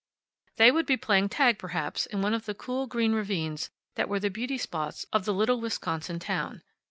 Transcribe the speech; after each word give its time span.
They 0.55 0.71
would 0.71 0.87
be 0.87 0.97
playing 0.97 1.29
tag, 1.29 1.59
perhaps, 1.59 2.07
in 2.07 2.23
one 2.23 2.33
of 2.33 2.45
the 2.47 2.55
cool, 2.55 2.87
green 2.87 3.13
ravines 3.13 3.69
that 3.93 4.09
were 4.09 4.19
the 4.19 4.31
beauty 4.31 4.57
spots 4.57 5.03
of 5.13 5.25
the 5.25 5.33
little 5.33 5.61
Wisconsin 5.61 6.17
town. 6.17 6.63